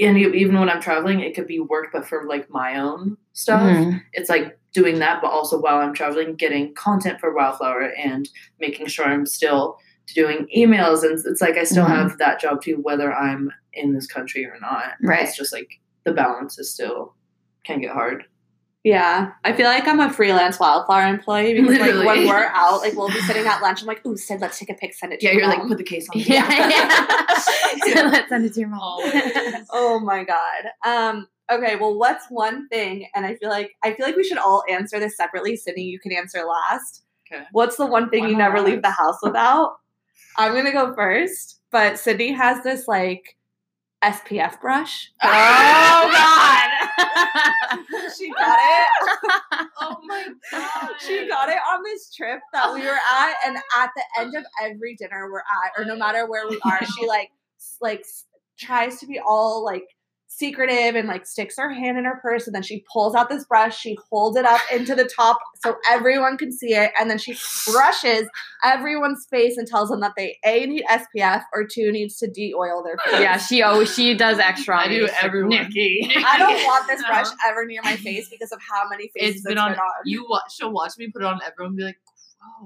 [0.00, 3.62] and even when I'm traveling, it could be work, but for like my own stuff.
[3.62, 4.02] Mhm.
[4.12, 8.28] It's like doing that, but also while I'm traveling, getting content for Wildflower and
[8.60, 9.78] making sure I'm still
[10.14, 11.02] doing emails.
[11.02, 11.96] And it's like I still Mhm.
[11.96, 14.92] have that job too, whether I'm in this country or not.
[15.02, 15.22] Right.
[15.22, 17.14] It's just like the balance is still
[17.64, 18.24] can get hard.
[18.84, 19.32] Yeah.
[19.44, 23.08] I feel like I'm a freelance Wildflower employee because like when we're out, like we'll
[23.08, 23.82] be sitting at lunch.
[23.82, 25.66] I'm like, ooh, Sid, let's take a pic, send it to Yeah, your you're like
[25.66, 26.20] put the case on.
[26.20, 27.24] Yeah, yeah.
[28.10, 29.00] Let's send it to your mom.
[29.70, 30.70] Oh my god.
[30.84, 31.26] Um.
[31.50, 31.76] Okay.
[31.76, 33.06] Well, what's one thing?
[33.14, 35.56] And I feel like I feel like we should all answer this separately.
[35.56, 37.02] Sydney, you can answer last.
[37.30, 37.44] Okay.
[37.52, 39.76] What's the one thing you never leave the house without?
[40.36, 43.36] I'm gonna go first, but Sydney has this like
[44.04, 45.12] SPF brush.
[45.22, 46.68] Oh, God.
[48.16, 48.88] she got it.
[49.80, 50.90] oh my god.
[51.00, 54.44] She got it on this trip that we were at, and at the end of
[54.62, 57.30] every dinner we're at, or no matter where we are, she like
[57.80, 58.04] like
[58.58, 59.84] tries to be all like
[60.30, 63.44] secretive and like sticks her hand in her purse and then she pulls out this
[63.46, 67.16] brush she holds it up into the top so everyone can see it and then
[67.18, 67.34] she
[67.72, 68.28] brushes
[68.62, 72.82] everyone's face and tells them that they a need spf or two needs to de-oil
[72.84, 74.76] their face Yeah, she always she does extra.
[74.76, 75.06] on I do me.
[75.08, 75.48] She's everyone.
[75.50, 76.10] Nikki.
[76.24, 77.08] i don't want this No.
[77.08, 79.72] brush ever near my face because of how many faces It's been on.
[79.72, 79.78] on.
[80.04, 80.52] You watch.
[80.56, 81.70] She'll watch me put it on everyone.
[81.70, 81.96] And be like,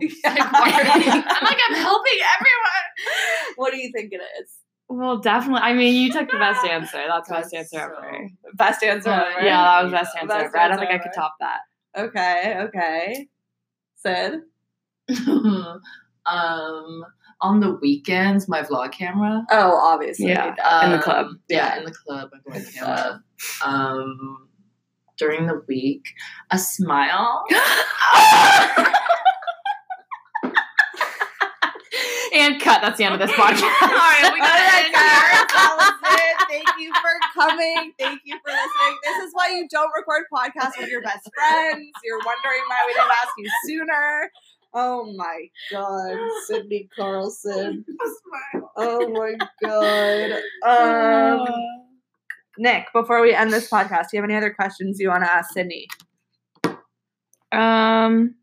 [0.00, 0.14] gross.
[0.24, 0.34] Yeah.
[0.34, 3.54] Like, why I'm like, I'm helping everyone.
[3.56, 4.48] what do you think it is
[4.94, 5.62] Well, definitely.
[5.62, 7.02] I mean, you took the best answer.
[7.08, 8.28] That's the best That's answer so- ever.
[8.54, 9.40] best answer ever.
[9.44, 9.98] Yeah, that was Yeah.
[10.02, 10.58] best answer Best ever.
[10.58, 11.60] I don't answer think I could top that.
[11.96, 13.28] okay okay
[13.96, 14.40] sid
[16.26, 17.04] um,
[17.40, 19.44] on the weekends, my vlog camera.
[19.50, 20.50] oh obviously Yeah.
[20.50, 20.84] we don't.
[20.84, 21.26] In the Um, club.
[21.48, 23.22] Yeah, in the club, my vlog In the camera.
[23.64, 24.48] Um,
[25.18, 26.04] during the week,
[26.50, 27.44] a smile.
[32.32, 32.80] and cut.
[32.82, 33.62] That's the end of this podcast.
[33.82, 35.50] All right, we gotta guys,
[36.02, 36.18] here.
[36.18, 36.36] it.
[36.48, 37.92] Thank you for coming.
[37.98, 38.98] Thank you for listening.
[39.04, 41.90] This is why you don't record podcasts with your best friends.
[42.04, 44.30] You're wondering why we didn't ask you sooner.
[44.74, 46.16] Oh my god,
[46.46, 47.84] Sydney Carlson.
[48.76, 50.40] Oh my god.
[50.64, 51.46] Um,
[52.58, 55.30] Nick, before we end this podcast, do you have any other questions you want to
[55.30, 55.88] ask Sydney?
[57.52, 58.36] Um,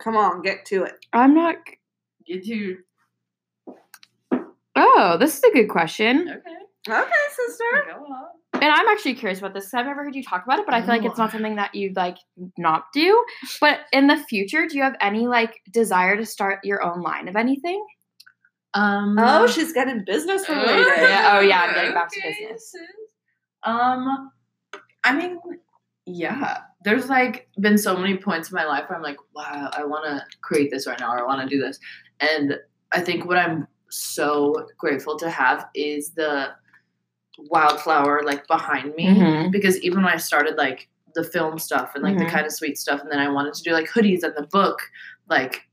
[0.00, 0.94] Come on, get to it.
[1.12, 1.56] I'm not.
[2.30, 2.76] You too.
[4.76, 6.28] Oh, this is a good question.
[6.28, 6.56] Okay.
[6.88, 7.64] Okay, sister.
[7.88, 8.24] Go on.
[8.62, 9.64] And I'm actually curious about this.
[9.64, 11.56] 'cause I've never heard you talk about it, but I feel like it's not something
[11.56, 12.18] that you'd like
[12.56, 13.24] not do.
[13.60, 17.26] But in the future, do you have any like desire to start your own line
[17.26, 17.84] of anything?
[18.74, 19.16] Um.
[19.18, 20.86] Oh, she's getting business Oh, related.
[20.86, 22.70] Yeah, oh, yeah, I'm getting back to business.
[22.70, 22.80] sis.
[23.64, 24.30] Um,
[25.02, 25.40] I mean,
[26.06, 26.58] yeah.
[26.82, 30.04] There's like been so many points in my life where I'm like, wow, I want
[30.06, 31.78] to create this right now, or I want to do this,
[32.20, 32.58] and
[32.92, 36.50] I think what I'm so grateful to have is the
[37.38, 39.50] wildflower like behind me Mhm.
[39.50, 42.20] because even when I started like the film stuff and like Mhm.
[42.20, 44.46] the kind of sweet stuff, and then I wanted to do like hoodies and the
[44.46, 44.80] book,
[45.28, 45.66] like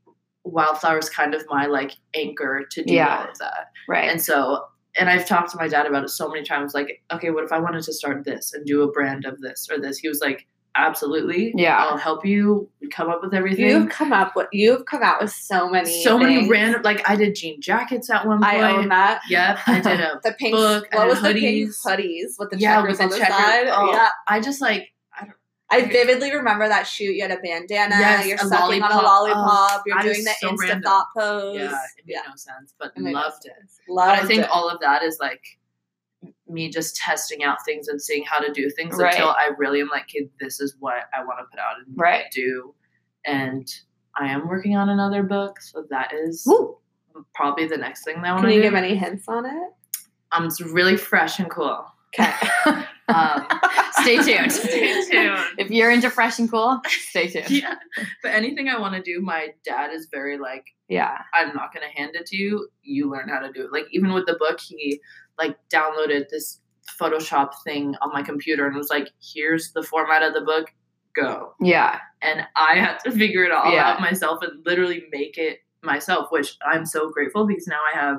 [0.44, 3.18] wildflower is kind of my like anchor to do Yeah.
[3.24, 3.70] all of that.
[3.88, 4.08] Right.
[4.10, 4.64] And so,
[4.98, 6.74] and I've talked to my dad about it so many times.
[6.74, 9.68] Like, okay, what if I wanted to start this and do a brand of this
[9.70, 9.98] or this?
[9.98, 11.52] He was like, absolutely.
[11.56, 11.76] Yeah.
[11.84, 13.66] I'll help you come up with everything.
[13.66, 17.16] You've come up with you've come out with so many so many random, like I
[17.16, 18.52] did jean jackets at one point.
[18.54, 19.20] I own that.
[19.28, 21.84] Yep, I did a The pink book, what was the pink hoodies.
[21.84, 23.66] hoodies with the Yeah, checkers with on the the checker- side?
[23.70, 23.92] oh.
[23.92, 24.08] Yeah.
[24.26, 24.88] I just like
[25.70, 27.14] I vividly remember that shoot.
[27.14, 27.94] You had a bandana.
[27.98, 29.02] Yes, you're a sucking on a lollipop.
[29.02, 29.82] Oh, lollipop.
[29.84, 30.82] you're I doing the so insta random.
[30.82, 31.56] thought pose.
[31.56, 32.20] Yeah, it made yeah.
[32.26, 33.52] no sense, but loved it.
[33.86, 34.48] Loved but I think it.
[34.50, 35.42] all of that is like
[36.50, 39.12] me just testing out things and seeing how to do things Right.
[39.12, 41.96] until I really am like, okay, this is what I want to put out and
[41.96, 42.24] Right.
[42.32, 42.74] do.
[43.26, 43.66] And
[44.16, 46.78] I am working on another book, so that is Woo.
[47.34, 48.54] probably the next thing that I want to do.
[48.54, 49.72] Can you give any hints on it?
[50.32, 51.86] um, it's really fresh and cool.
[52.18, 52.32] Okay.
[53.10, 53.46] Um,
[54.02, 54.52] Stay tuned.
[54.52, 55.38] Stay tuned.
[55.56, 57.48] If you're into fresh and cool, stay tuned.
[57.48, 57.76] yeah,
[58.22, 61.16] but anything I want to do, my dad is very like, Yeah.
[61.32, 62.68] I'm not gonna hand it to you.
[62.82, 63.72] You learn how to do it.
[63.72, 65.00] Like even with the book, he
[65.38, 66.60] like downloaded this
[67.00, 70.70] Photoshop thing on my computer and was like, "Here's the format of the book.
[71.14, 71.98] Go." Yeah.
[72.22, 73.90] And I had to figure it all Yeah.
[73.92, 78.18] out myself and literally make it myself, which I'm so grateful because now I have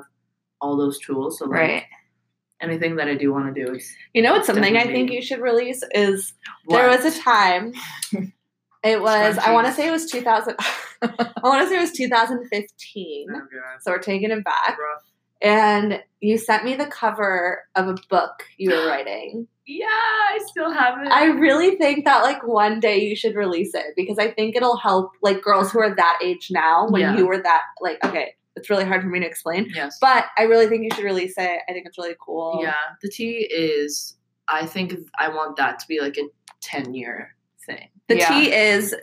[0.60, 1.38] all those tools.
[1.38, 1.84] So like Right.
[2.60, 5.20] anything that I do want to do is You know what's something I think you
[5.22, 6.32] should release is
[6.68, 7.72] there was a time.
[8.82, 10.56] It was I want to say it was 2000.
[11.02, 11.08] I
[11.42, 13.26] want to say it was 2015.
[13.30, 13.40] Oh,
[13.80, 14.78] So we're taking it back.
[14.78, 15.02] Rough.
[15.42, 19.46] And you sent me the cover of a book you were writing.
[19.66, 21.08] Yeah, I still have it.
[21.12, 24.76] I really think that like one day you should release it because I think it'll
[24.76, 27.16] help like girls who are that age now when Yeah.
[27.16, 29.70] you were that like okay, it's really hard for me to explain.
[29.74, 29.96] yes.
[30.00, 31.60] But I really think you should release it.
[31.68, 32.58] I think it's really cool.
[32.62, 34.16] Yeah, the T is.
[34.48, 36.22] I think I want that to be like a
[36.60, 37.88] ten year thing.
[38.08, 38.28] The Yeah.
[38.28, 38.94] T is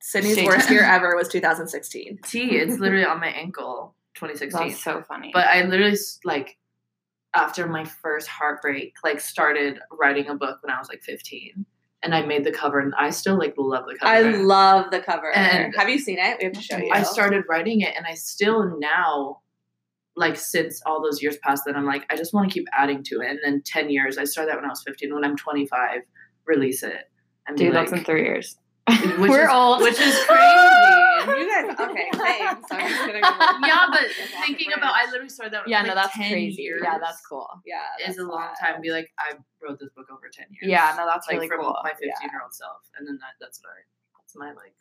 [0.00, 0.80] Sydney's Stay worst tuned.
[0.80, 2.18] year ever was 2016.
[2.24, 4.68] T, it's literally on my ankle, 2016.
[4.68, 5.30] That's so funny.
[5.32, 6.56] But I literally like
[7.34, 11.64] after my first heartbreak, like started writing a book when I was like 15,
[12.02, 14.12] and I made the cover, and I still like love the cover.
[14.12, 15.30] I love the cover.
[15.34, 16.38] And- Have you seen it?
[16.38, 16.90] We have to show you.
[16.92, 19.40] I started writing it, and I still now,
[20.16, 23.02] like since all those years passed, that I'm like I just want to keep adding
[23.04, 24.18] to it, and then 10 years.
[24.18, 25.14] I started that when I was 15.
[25.14, 26.00] When I'm 25,
[26.46, 27.10] release it.
[27.46, 28.58] And Dude, like, that's in three years.
[29.18, 29.82] Which We're is, old.
[29.82, 30.64] which is crazy.
[31.28, 32.66] you guys, okay, thanks.
[32.70, 33.22] I'm just kidding.
[33.22, 34.06] yeah, but
[34.46, 35.68] thinking about, I literally started that.
[35.68, 36.62] yeah, like no, that's 10 crazy.
[36.62, 37.46] Years Yeah, that's cool.
[37.66, 38.56] yeah, Is that's a long wild.
[38.60, 38.74] time.
[38.76, 40.70] to Be like, I wrote this book over ten years.
[40.70, 41.76] Yeah, no, that's like really from cool.
[41.82, 42.30] my fifteen Yeah.
[42.32, 43.80] year old self, and then that, that's what I,
[44.18, 44.74] that's my like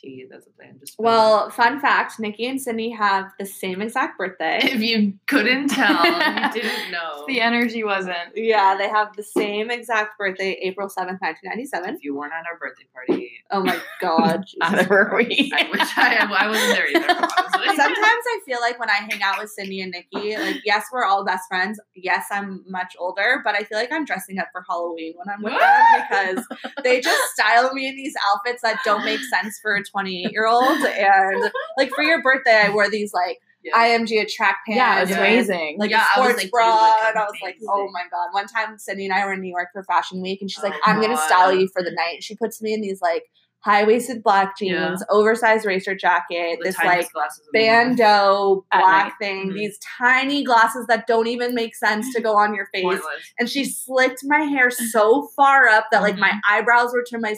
[0.00, 0.26] tea.
[0.30, 0.76] That's a plan.
[0.80, 4.58] Just Well, fun fact: Nikki and Sydney have the same exact birthday.
[4.62, 7.24] if you couldn't tell, you didn't know.
[7.26, 8.16] the energy wasn't.
[8.34, 11.94] yeah, they have the same exact birthday, April seventh, nineteen ninety seven.
[11.94, 14.44] if you weren't at our birthday party, Oh my god!
[14.46, 15.52] Jesus Neither were we.
[15.56, 17.08] I wish I, I wasn't there either.
[17.10, 17.76] Honestly.
[17.76, 17.96] Sometimes
[18.26, 21.24] I feel like when I hang out with Sydney and Nikki, like yes, we're all
[21.24, 21.80] best friends.
[21.94, 25.42] Yes, I'm much older, but I feel like I'm dressing up for Halloween when I'm
[25.42, 29.74] with them because they just style me in these outfits that don't make sense for
[29.76, 30.78] a 28 year old.
[30.80, 33.76] And like for your birthday, I wore these like Yeah.
[33.76, 34.78] IMG track pants.
[34.78, 35.18] Yeah, it's Yeah.
[35.18, 35.76] amazing.
[35.78, 38.28] Like Yeah, a I was sports like, bra, and I was like, "Oh my god!"
[38.32, 40.72] One time, Sydney and I were in New York for Fashion Week, and she's like,
[40.74, 43.24] Oh "I'm gonna style you for the night." She puts me in these like
[43.62, 45.06] high waisted black jeans, Yeah.
[45.10, 47.96] oversized racer jacket, The this like glasses in the world.
[47.96, 49.54] bandeau black thing, Mhm.
[49.54, 52.84] these tiny glasses that don't even make sense to go on your face.
[52.84, 53.32] Pointless.
[53.38, 56.54] And she slicked my hair so far up that like my Mm-hmm.
[56.54, 57.34] eyebrows were to my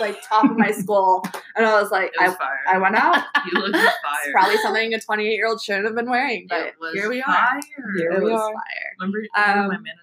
[0.00, 1.22] like top of my skull,
[1.56, 2.36] and I was like, was
[2.68, 2.76] I.
[2.76, 3.16] I went out.
[3.52, 3.90] you look fire.
[4.24, 7.24] It's probably something a 28 year old shouldn't have been wearing, but here we are.
[7.24, 7.60] Fire.
[7.96, 8.52] Here It we was are.
[8.52, 8.92] fire.
[9.00, 10.00] Remember, you Um, my manager.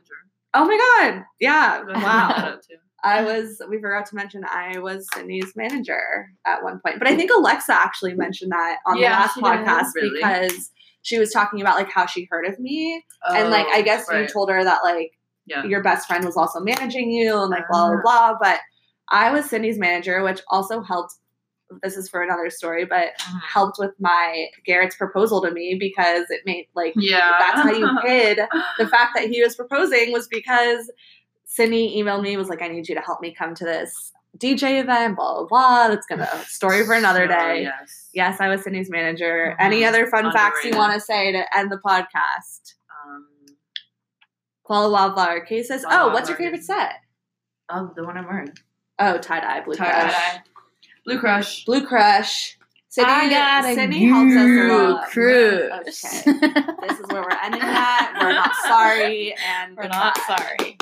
[0.53, 0.77] Oh my
[1.11, 1.23] god!
[1.39, 2.59] Yeah, Go ahead and wow.
[3.03, 3.31] Look that up, too.
[3.33, 6.99] I was, we forgot to mention, I was Sydney's manager at one point.
[6.99, 10.11] But I think Alexa actually mentioned that on Yeah, the last podcast Really?
[10.17, 10.71] because
[11.03, 13.03] she was talking about like how she heard of me.
[13.29, 15.63] and like, I Oh, guess you told her that like Yeah.
[15.63, 18.01] your best friend was also managing you and like blah, blah, Ah.
[18.03, 18.37] blah.
[18.41, 18.59] But
[19.09, 21.15] I was Sydney's manager, which also helped.
[21.81, 23.41] This is for another story, but Mhm.
[23.41, 27.37] helped with my Garrett's proposal to me because it made like Yeah.
[27.39, 28.39] that's how you hid
[28.77, 30.91] the fact that he was proposing was because
[31.55, 34.79] Sydney emailed me was like, I need you to help me come to this DJ
[34.81, 35.87] event, blah blah blah.
[35.89, 37.63] That's gonna story for another day.
[37.63, 38.07] Yes.
[38.13, 39.53] Yes, I was Sydney's manager.
[39.59, 39.65] Mhm.
[39.65, 42.75] Any other fun facts you want to say to end the podcast?
[43.05, 43.27] Um,
[44.65, 45.83] Koala Wildflower cases.
[45.83, 46.93] Koala Oh, what's your favorite set?
[47.69, 48.53] oh, the one I'm wearing.
[48.99, 50.09] Oh, tie dye, blue Tie-dye.
[50.09, 50.39] crush.
[51.05, 51.65] Blue Crush.
[51.65, 52.57] Blue crush.
[52.89, 55.09] Sydney, I got a Sydney helps us a lot.
[55.09, 56.25] crush.
[56.25, 56.39] Okay.
[56.87, 58.17] this is where we're ending that.
[58.21, 60.77] We're not sorry, and We're not sorry.